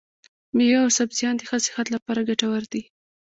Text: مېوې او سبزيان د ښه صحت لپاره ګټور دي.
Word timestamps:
مېوې 0.55 0.77
او 0.83 0.89
سبزيان 0.99 1.33
د 1.37 1.41
ښه 1.49 1.57
صحت 1.65 1.87
لپاره 1.95 2.25
ګټور 2.29 2.63
دي. 2.73 2.83